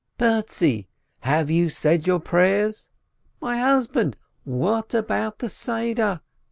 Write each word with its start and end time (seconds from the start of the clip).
Bertzi, 0.17 0.87
have 1.19 1.51
you 1.51 1.69
said 1.69 2.07
your 2.07 2.19
prayers? 2.19 2.89
My 3.39 3.59
husband, 3.59 4.17
what 4.49 4.95
about 4.95 5.37
the 5.37 5.47
Seder 5.47 6.21